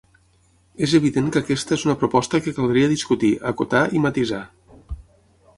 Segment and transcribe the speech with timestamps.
[0.85, 4.45] És evident que aquesta és una proposta que caldria discutir, acotar i matisar.